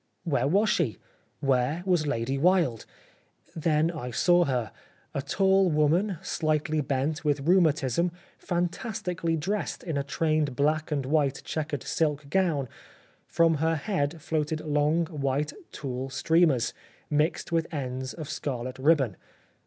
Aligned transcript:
Where 0.23 0.47
was 0.47 0.67
she? 0.67 0.97
Where 1.41 1.83
was 1.85 2.07
Lady 2.07 2.35
Wilde? 2.35 2.87
Then 3.55 3.91
I 3.91 4.09
saw 4.09 4.45
her— 4.45 4.71
a 5.13 5.21
tall 5.21 5.69
woman, 5.69 6.17
slightly 6.23 6.81
bent 6.81 7.23
with 7.23 7.41
rheumatism, 7.47 8.11
fantastically 8.39 9.37
dressed 9.37 9.83
in 9.83 9.97
a 9.99 10.03
trained 10.03 10.55
black 10.55 10.91
and 10.91 11.05
white 11.05 11.43
checkered 11.45 11.83
silk 11.83 12.31
gown; 12.31 12.67
from 13.27 13.57
her 13.57 13.75
head 13.75 14.23
floated 14.23 14.61
long, 14.61 15.05
white 15.05 15.53
tulle 15.71 16.09
streamers, 16.09 16.73
mixed 17.11 17.51
with 17.51 17.71
ends 17.71 18.15
of 18.15 18.27
scarlet 18.27 18.79
ribbon. 18.79 19.15